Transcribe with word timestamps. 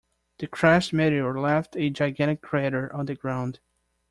The 0.39 0.47
crashed 0.47 0.93
meteor 0.93 1.39
left 1.39 1.75
a 1.75 1.91
gigantic 1.91 2.41
crater 2.41 2.91
on 2.91 3.05
the 3.05 3.13
ground. 3.13 3.59